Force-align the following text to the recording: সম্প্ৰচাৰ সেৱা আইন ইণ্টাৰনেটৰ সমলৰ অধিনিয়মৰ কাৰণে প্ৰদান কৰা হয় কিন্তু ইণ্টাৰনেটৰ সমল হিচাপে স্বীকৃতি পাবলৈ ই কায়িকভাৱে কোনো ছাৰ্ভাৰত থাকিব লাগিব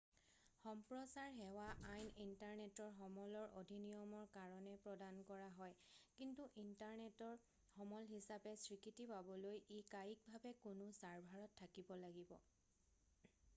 সম্প্ৰচাৰ 0.59 1.27
সেৱা 1.39 1.65
আইন 1.89 2.07
ইণ্টাৰনেটৰ 2.23 2.87
সমলৰ 2.99 3.43
অধিনিয়মৰ 3.59 4.25
কাৰণে 4.37 4.71
প্ৰদান 4.87 5.19
কৰা 5.27 5.45
হয় 5.59 5.99
কিন্তু 6.21 6.47
ইণ্টাৰনেটৰ 6.63 7.37
সমল 7.75 8.09
হিচাপে 8.15 8.53
স্বীকৃতি 8.63 9.09
পাবলৈ 9.13 9.59
ই 9.59 9.83
কায়িকভাৱে 9.97 10.55
কোনো 10.65 10.89
ছাৰ্ভাৰত 11.03 11.61
থাকিব 11.63 11.93
লাগিব 12.07 12.37